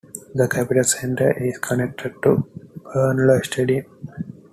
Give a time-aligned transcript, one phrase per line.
[0.33, 2.43] The Capital Center is connected to
[2.83, 3.85] Bernlor Stadium.